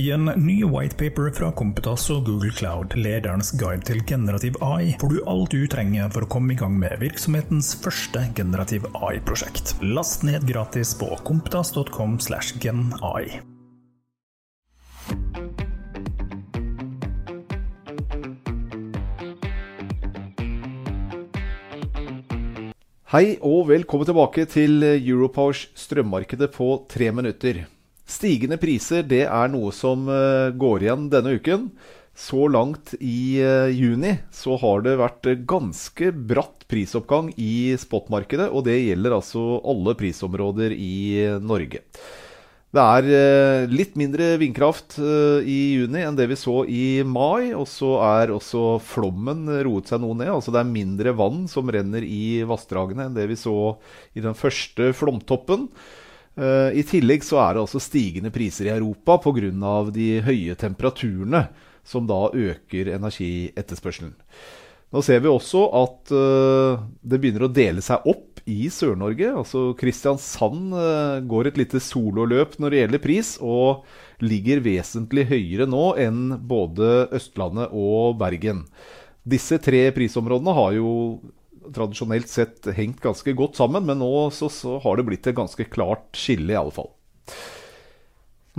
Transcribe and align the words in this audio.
I 0.00 0.10
en 0.10 0.24
ny 0.24 0.62
whitepaper 0.64 1.26
fra 1.36 1.50
Kompetas 1.52 2.06
og 2.14 2.22
Google 2.24 2.48
Cloud, 2.56 2.94
lederens 2.96 3.50
guide 3.60 3.84
til 3.84 3.98
generativ 4.08 4.54
AI, 4.64 4.94
får 4.96 5.10
du 5.12 5.16
alt 5.28 5.52
du 5.52 5.66
trenger 5.68 6.08
for 6.14 6.24
å 6.24 6.28
komme 6.30 6.54
i 6.54 6.56
gang 6.56 6.78
med 6.80 6.94
virksomhetens 7.02 7.74
første 7.82 8.22
generativ 8.38 8.86
AI-prosjekt. 8.96 9.74
Last 9.84 10.24
ned 10.24 10.46
gratis 10.48 10.94
på 10.96 11.10
kompetas.com 11.28 12.14
slash 12.24 12.56
genai. 12.62 13.42
Hei 23.12 23.26
og 23.42 23.68
velkommen 23.68 24.08
tilbake 24.08 24.48
til 24.48 24.80
Europowers 24.94 25.66
strømmarkedet 25.76 26.48
på 26.56 26.70
tre 26.88 27.12
minutter. 27.12 27.60
Stigende 28.10 28.58
priser 28.58 29.04
det 29.06 29.24
er 29.28 29.50
noe 29.52 29.70
som 29.74 30.08
eh, 30.10 30.50
går 30.58 30.86
igjen 30.86 31.08
denne 31.12 31.36
uken. 31.38 31.68
Så 32.16 32.48
langt 32.50 32.96
i 32.98 33.38
eh, 33.38 33.70
juni 33.70 34.16
så 34.34 34.56
har 34.60 34.82
det 34.84 34.96
vært 35.00 35.28
ganske 35.48 36.10
bratt 36.12 36.66
prisoppgang 36.70 37.30
i 37.38 37.76
spotmarkedet, 37.78 38.48
og 38.50 38.66
det 38.66 38.80
gjelder 38.80 39.14
altså 39.20 39.60
alle 39.62 39.94
prisområder 39.98 40.74
i 40.74 41.38
Norge. 41.42 41.84
Det 42.70 42.82
er 42.82 43.08
eh, 43.14 43.70
litt 43.70 43.96
mindre 43.98 44.32
vindkraft 44.42 44.98
i 45.00 45.60
juni 45.78 46.04
enn 46.06 46.18
det 46.18 46.28
vi 46.30 46.38
så 46.38 46.60
i 46.66 46.84
mai. 47.06 47.54
Og 47.54 47.66
så 47.70 47.94
er 48.10 48.34
også 48.34 48.76
flommen 48.90 49.46
roet 49.66 49.90
seg 49.90 50.02
noe 50.02 50.18
ned. 50.18 50.34
Altså 50.34 50.54
det 50.54 50.64
er 50.64 50.74
mindre 50.74 51.14
vann 51.18 51.46
som 51.50 51.70
renner 51.70 52.06
i 52.06 52.42
vassdragene 52.46 53.06
enn 53.06 53.18
det 53.18 53.30
vi 53.30 53.38
så 53.38 53.56
i 54.18 54.22
den 54.22 54.38
første 54.38 54.92
flomtoppen. 54.98 55.68
I 56.38 56.82
tillegg 56.86 57.24
så 57.26 57.40
er 57.42 57.56
det 57.56 57.64
altså 57.64 57.80
stigende 57.82 58.30
priser 58.32 58.68
i 58.68 58.74
Europa 58.74 59.18
pga. 59.24 59.50
de 59.90 60.08
høye 60.22 60.54
temperaturene, 60.54 61.48
som 61.84 62.06
da 62.06 62.30
øker 62.30 62.92
energietterspørselen. 62.94 64.14
Nå 64.90 65.02
ser 65.06 65.20
vi 65.22 65.28
også 65.30 65.64
at 65.82 66.10
det 66.10 67.18
begynner 67.20 67.46
å 67.46 67.52
dele 67.52 67.82
seg 67.82 68.06
opp 68.10 68.40
i 68.50 68.70
Sør-Norge. 68.72 69.28
Altså 69.42 69.74
Kristiansand 69.78 70.72
går 71.30 71.50
et 71.50 71.60
lite 71.60 71.82
sololøp 71.82 72.56
når 72.58 72.70
det 72.70 72.80
gjelder 72.80 73.04
pris, 73.04 73.34
og 73.42 73.84
ligger 74.24 74.62
vesentlig 74.64 75.26
høyere 75.30 75.68
nå 75.70 75.84
enn 76.00 76.34
både 76.48 77.10
Østlandet 77.16 77.70
og 77.70 78.18
Bergen. 78.20 78.64
Disse 79.22 79.60
tre 79.62 79.86
prisområdene 79.94 80.56
har 80.56 80.74
jo 80.78 80.90
tradisjonelt 81.74 82.30
sett 82.30 82.68
hengt 82.76 83.00
ganske 83.04 83.34
godt 83.36 83.60
sammen, 83.60 83.86
men 83.86 84.00
nå 84.02 84.28
så, 84.34 84.50
så 84.52 84.78
har 84.82 84.98
det 84.98 85.06
blitt 85.08 85.26
et 85.30 85.38
ganske 85.38 85.66
klart 85.72 86.08
skille, 86.16 86.52
i 86.54 86.58
alle 86.58 86.74
fall. 86.74 86.90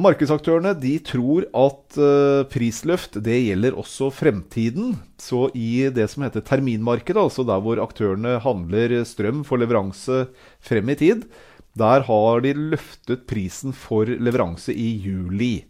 Markedsaktørene 0.02 0.72
de 0.80 0.94
tror 1.04 1.46
at 1.52 1.98
uh, 2.00 2.48
prisløft 2.50 3.18
det 3.26 3.42
gjelder 3.44 3.76
også 3.78 4.08
fremtiden. 4.16 4.96
Så 5.20 5.50
i 5.58 5.90
det 5.92 6.08
som 6.14 6.24
heter 6.24 6.46
terminmarkedet, 6.48 7.20
altså 7.20 7.44
der 7.48 7.60
hvor 7.64 7.82
aktørene 7.84 8.38
handler 8.42 9.02
strøm 9.08 9.44
for 9.48 9.60
leveranse 9.60 10.30
frem 10.64 10.94
i 10.94 10.98
tid, 11.02 11.26
der 11.78 12.08
har 12.08 12.44
de 12.44 12.56
løftet 12.56 13.28
prisen 13.28 13.76
for 13.76 14.08
leveranse 14.08 14.74
i 14.74 14.94
juli. 15.04 15.66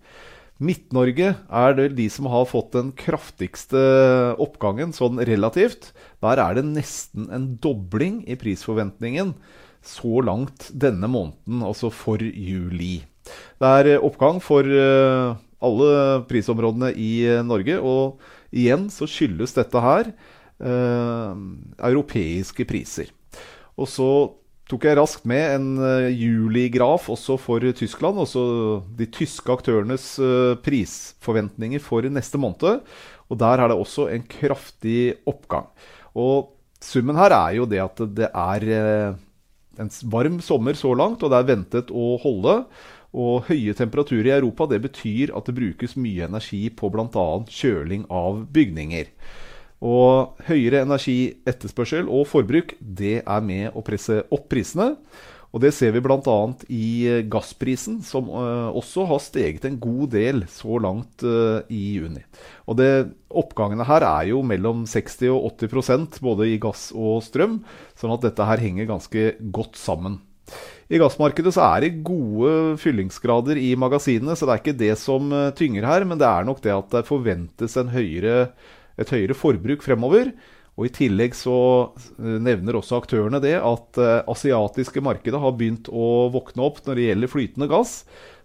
Midt-Norge 0.62 1.32
er 1.34 1.76
det 1.78 1.88
de 1.98 2.06
som 2.14 2.28
har 2.30 2.46
fått 2.46 2.76
den 2.76 2.92
kraftigste 2.94 3.82
oppgangen, 4.42 4.94
sånn 4.94 5.18
relativt. 5.26 5.90
Der 6.22 6.42
er 6.44 6.60
det 6.60 6.68
nesten 6.70 7.32
en 7.34 7.48
dobling 7.64 8.22
i 8.30 8.38
prisforventningen 8.38 9.34
så 9.82 10.22
langt 10.22 10.70
denne 10.78 11.10
måneden, 11.10 11.64
altså 11.66 11.90
for 11.90 12.22
juli. 12.22 13.02
Det 13.62 13.72
er 13.82 14.06
oppgang 14.06 14.38
for 14.44 14.66
eh, 14.66 15.34
alle 15.62 15.96
prisområdene 16.30 16.92
i 16.94 17.26
Norge, 17.46 17.80
og 17.82 18.22
igjen 18.54 18.86
så 18.94 19.10
skyldes 19.10 19.58
dette 19.58 19.82
her 19.82 20.12
eh, 20.62 21.42
europeiske 21.90 22.68
priser. 22.70 23.10
Og 23.82 23.90
så 23.90 24.12
tok 24.72 24.88
jeg 24.88 24.98
raskt 24.98 25.26
med 25.28 25.56
en 25.58 25.68
uh, 25.82 26.08
juligraf 26.08 27.10
også 27.12 27.36
for 27.42 27.64
Tyskland. 27.76 28.22
Også 28.24 28.44
de 28.98 29.08
tyske 29.12 29.52
aktørenes 29.52 30.14
uh, 30.24 30.56
prisforventninger 30.64 31.84
for 31.84 32.08
neste 32.08 32.40
måned. 32.40 32.80
Og 33.32 33.40
der 33.40 33.64
er 33.64 33.72
det 33.72 33.80
også 33.80 34.08
en 34.12 34.24
kraftig 34.28 35.18
oppgang. 35.28 35.68
Og 36.16 36.56
summen 36.84 37.20
her 37.20 37.36
er 37.36 37.60
jo 37.60 37.68
det 37.70 37.84
at 37.84 38.02
det 38.16 38.32
er 38.32 38.66
uh, 38.72 39.20
en 39.82 39.92
varm 40.12 40.40
sommer 40.44 40.76
så 40.78 40.94
langt, 40.96 41.24
og 41.24 41.32
det 41.32 41.40
er 41.40 41.52
ventet 41.52 41.92
å 41.92 42.16
holde. 42.24 42.62
Og 43.12 43.48
høye 43.50 43.76
temperaturer 43.76 44.30
i 44.30 44.36
Europa 44.38 44.70
det 44.72 44.82
betyr 44.86 45.34
at 45.36 45.48
det 45.48 45.58
brukes 45.58 45.98
mye 46.00 46.30
energi 46.30 46.70
på 46.72 46.92
bl.a. 46.94 47.28
kjøling 47.52 48.08
av 48.08 48.46
bygninger. 48.56 49.12
Og 49.82 50.42
høyere 50.46 50.84
energietterspørsel 50.86 52.10
og 52.12 52.28
forbruk 52.30 52.76
det 52.80 53.20
er 53.24 53.46
med 53.46 53.74
å 53.74 53.82
presse 53.86 54.22
opp 54.30 54.46
prisene. 54.52 54.94
Og 55.52 55.60
det 55.66 55.74
ser 55.76 55.92
vi 55.92 56.00
bl.a. 56.04 56.38
i 56.72 57.22
gassprisen, 57.28 57.98
som 58.08 58.30
uh, 58.32 58.72
også 58.72 59.04
har 59.10 59.20
steget 59.20 59.66
en 59.68 59.80
god 59.84 60.14
del 60.14 60.46
så 60.52 60.80
langt 60.80 61.26
uh, 61.28 61.60
i 61.68 61.98
juni. 61.98 62.24
Og 62.72 62.80
det, 62.80 62.92
Oppgangene 63.32 63.88
her 63.88 64.06
er 64.08 64.30
jo 64.32 64.42
mellom 64.48 64.86
60 64.88 65.28
og 65.34 65.50
80% 65.60 66.22
både 66.24 66.48
i 66.54 66.58
gass 66.62 66.90
og 66.96 67.20
strøm, 67.26 67.62
sånn 68.00 68.16
at 68.16 68.24
dette 68.30 68.48
her 68.48 68.64
henger 68.64 68.90
ganske 68.90 69.28
godt 69.56 69.80
sammen. 69.80 70.22
I 70.92 71.00
gassmarkedet 71.00 71.54
så 71.56 71.64
er 71.68 71.84
det 71.84 72.02
gode 72.04 72.78
fyllingsgrader 72.80 73.60
i 73.60 73.70
magasinene, 73.80 74.36
så 74.36 74.48
det 74.48 74.54
er 74.54 74.64
ikke 74.64 74.80
det 74.82 74.96
som 75.00 75.32
tynger 75.56 75.88
her, 75.88 76.04
men 76.08 76.20
det 76.20 76.28
er 76.28 76.48
nok 76.48 76.60
det 76.64 76.74
at 76.76 76.92
det 76.92 77.08
forventes 77.08 77.78
en 77.80 77.92
høyere 77.94 78.50
et 79.00 79.14
høyere 79.14 79.38
forbruk 79.38 79.86
fremover. 79.86 80.34
Og 80.80 80.88
I 80.88 80.94
tillegg 80.96 81.36
så 81.36 81.56
eh, 81.92 82.38
nevner 82.42 82.78
også 82.80 83.02
aktørene 83.02 83.42
det 83.44 83.58
at 83.60 84.00
uh, 84.00 84.22
asiatiske 84.32 85.04
markedet 85.04 85.42
har 85.42 85.58
begynt 85.58 85.92
å 85.92 86.30
våkne 86.32 86.64
opp 86.66 86.80
når 86.86 86.98
det 86.98 87.08
gjelder 87.10 87.32
flytende 87.32 87.68
gass, 87.72 87.98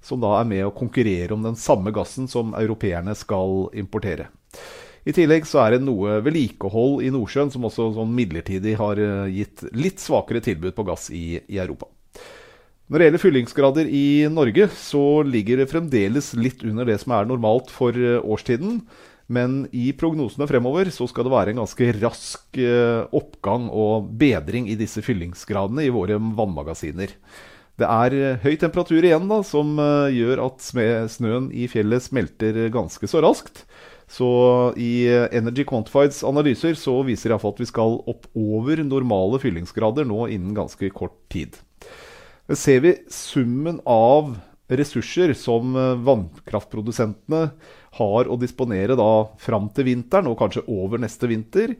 som 0.04 0.20
da 0.22 0.34
er 0.40 0.50
med 0.50 0.66
å 0.66 0.74
konkurrere 0.74 1.34
om 1.36 1.46
den 1.46 1.58
samme 1.58 1.94
gassen 1.94 2.26
som 2.30 2.52
europeerne 2.58 3.14
skal 3.16 3.70
importere. 3.78 4.28
I 5.06 5.14
tillegg 5.14 5.46
så 5.46 5.62
er 5.62 5.76
det 5.76 5.86
noe 5.86 6.18
vedlikehold 6.26 7.04
i 7.06 7.12
Nordsjøen 7.14 7.52
som 7.54 7.68
også 7.68 7.92
sånn 7.94 8.14
midlertidig 8.18 8.74
har 8.80 8.98
uh, 8.98 9.30
gitt 9.30 9.62
litt 9.72 10.02
svakere 10.02 10.42
tilbud 10.42 10.74
på 10.74 10.86
gass 10.90 11.12
i, 11.14 11.38
i 11.46 11.62
Europa. 11.62 11.88
Når 12.90 12.98
det 12.98 13.06
gjelder 13.06 13.22
fyllingsgrader 13.22 13.88
i 13.90 14.06
Norge, 14.30 14.66
så 14.70 15.22
ligger 15.26 15.62
det 15.62 15.70
fremdeles 15.70 16.34
litt 16.38 16.60
under 16.66 16.86
det 16.86 17.00
som 17.02 17.16
er 17.16 17.26
normalt 17.26 17.70
for 17.74 17.94
årstiden. 18.22 18.82
Men 19.26 19.64
i 19.74 19.90
prognosene 19.98 20.46
fremover 20.46 20.90
så 20.94 21.08
skal 21.10 21.26
det 21.26 21.32
være 21.34 21.52
en 21.52 21.60
ganske 21.64 21.88
rask 21.98 22.60
eh, 22.62 23.02
oppgang 23.16 23.66
og 23.74 24.12
bedring 24.20 24.68
i 24.70 24.78
disse 24.78 25.02
fyllingsgradene 25.02 25.82
i 25.86 25.92
våre 25.94 26.20
vannmagasiner. 26.20 27.16
Det 27.76 27.88
er 27.90 28.16
eh, 28.16 28.38
høy 28.44 28.54
temperatur 28.62 29.02
igjen 29.02 29.26
da, 29.30 29.40
som 29.46 29.74
eh, 29.82 30.14
gjør 30.14 30.44
at 30.46 30.62
snøen 31.10 31.50
i 31.50 31.66
fjellet 31.70 32.06
smelter 32.06 32.66
ganske 32.74 33.10
så 33.10 33.24
raskt. 33.26 33.64
Så 34.06 34.28
i 34.78 35.08
Energy 35.34 35.64
Quantifieds 35.66 36.20
analyser 36.22 36.76
så 36.78 37.00
viser 37.02 37.32
iallfall 37.32 37.56
at 37.56 37.62
vi 37.64 37.66
skal 37.66 37.96
opp 38.06 38.28
over 38.38 38.78
normale 38.86 39.40
fyllingsgrader 39.42 40.06
nå 40.06 40.28
innen 40.30 40.54
ganske 40.54 40.92
kort 40.94 41.16
tid. 41.34 41.58
Men 42.46 42.60
ser 42.60 42.84
vi 42.84 42.92
summen 43.10 43.80
av 43.82 44.36
ressurser 44.68 45.30
som 45.38 45.76
vannkraftprodusentene 46.06 47.42
har 47.98 48.28
å 48.28 48.38
disponere 48.40 48.96
da 48.98 49.10
fram 49.38 49.68
til 49.74 49.88
vinteren, 49.90 50.30
og 50.30 50.38
kanskje 50.40 50.66
over 50.66 51.00
neste 51.02 51.30
vinter, 51.30 51.76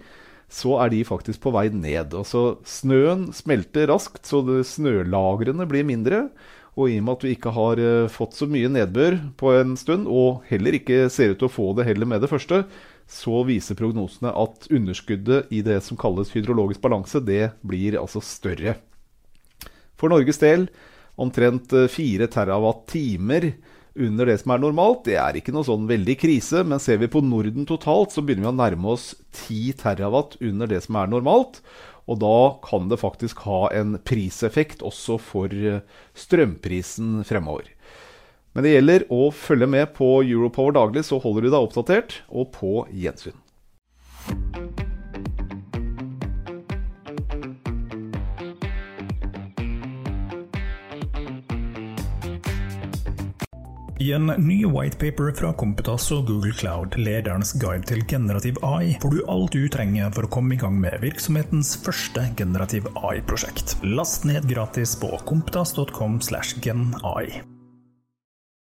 så 0.52 0.76
er 0.84 0.92
de 0.92 1.02
faktisk 1.06 1.42
på 1.42 1.52
vei 1.54 1.68
ned. 1.74 2.14
Altså, 2.14 2.58
snøen 2.66 3.30
smelter 3.34 3.90
raskt, 3.90 4.24
så 4.28 4.42
snølagrene 4.44 5.66
blir 5.68 5.86
mindre. 5.86 6.28
Og 6.76 6.92
i 6.92 6.98
og 7.00 7.06
med 7.06 7.16
at 7.16 7.24
vi 7.24 7.32
ikke 7.32 7.54
har 7.56 7.80
uh, 7.80 8.10
fått 8.12 8.36
så 8.36 8.46
mye 8.50 8.68
nedbør 8.68 9.16
på 9.40 9.54
en 9.56 9.74
stund, 9.80 10.04
og 10.06 10.44
heller 10.50 10.76
ikke 10.76 11.06
ser 11.12 11.32
ut 11.32 11.40
til 11.40 11.48
å 11.48 11.52
få 11.52 11.70
det 11.78 11.86
heller 11.88 12.08
med 12.08 12.20
det 12.22 12.30
første, 12.30 12.66
så 13.08 13.40
viser 13.48 13.78
prognosene 13.78 14.32
at 14.34 14.66
underskuddet 14.68 15.52
i 15.54 15.62
det 15.64 15.78
som 15.86 15.98
kalles 15.98 16.34
hydrologisk 16.34 16.82
balanse, 16.84 17.22
det 17.24 17.54
blir 17.64 17.96
altså 18.00 18.20
større. 18.20 18.76
For 19.96 20.12
Norges 20.12 20.42
del 20.42 20.68
omtrent 21.16 21.72
4 21.72 22.28
terawatt-timer 22.32 23.50
under 23.96 24.28
det 24.28 24.38
som 24.42 24.52
er 24.52 24.62
normalt. 24.62 25.04
Det 25.08 25.16
er 25.20 25.38
ikke 25.38 25.54
noe 25.56 25.66
sånn 25.66 25.88
veldig 25.88 26.16
krise, 26.20 26.62
men 26.68 26.82
ser 26.82 27.00
vi 27.00 27.10
på 27.10 27.22
Norden 27.24 27.66
totalt, 27.68 28.12
så 28.12 28.22
begynner 28.22 28.48
vi 28.48 28.52
å 28.52 28.58
nærme 28.60 28.92
oss 28.96 29.14
10 29.46 29.78
terawatt 29.80 30.36
under 30.44 30.70
det 30.70 30.82
som 30.84 30.98
er 31.00 31.12
normalt. 31.12 31.62
Og 32.06 32.20
da 32.22 32.36
kan 32.62 32.90
det 32.90 33.00
faktisk 33.00 33.40
ha 33.48 33.66
en 33.74 33.96
priseffekt 34.06 34.84
også 34.86 35.16
for 35.18 35.50
eh, 35.50 35.82
strømprisen 36.14 37.24
fremover. 37.26 37.72
Men 38.54 38.64
det 38.64 38.76
gjelder 38.76 39.08
å 39.12 39.24
følge 39.34 39.66
med 39.68 39.90
på 39.96 40.20
Europower 40.22 40.76
daglig, 40.76 41.02
så 41.08 41.18
holder 41.20 41.44
du 41.44 41.50
deg 41.50 41.58
oppdatert, 41.58 42.20
og 42.30 42.54
på 42.54 42.70
gjensyn. 42.94 43.36
I 53.98 54.10
en 54.12 54.26
ny 54.26 54.58
whitepaper 54.68 55.32
fra 55.38 55.54
Kompetas 55.56 56.10
og 56.12 56.26
Google 56.28 56.52
Cloud, 56.52 56.98
ledernes 57.00 57.54
guide 57.56 57.88
til 57.88 58.04
generativ 58.08 58.60
AI, 58.60 58.92
får 59.00 59.14
du 59.14 59.22
alt 59.32 59.56
du 59.56 59.64
trenger 59.72 60.12
for 60.12 60.28
å 60.28 60.32
komme 60.36 60.52
i 60.56 60.60
gang 60.60 60.76
med 60.82 61.00
virksomhetens 61.00 61.72
første 61.80 62.28
generativ 62.36 62.90
AI-prosjekt. 62.92 63.78
Last 63.88 64.28
ned 64.28 64.48
gratis 64.52 64.98
på 65.00 65.14
kompetas.com 65.24 66.20
slash 66.20 66.60
genai. 66.60 67.40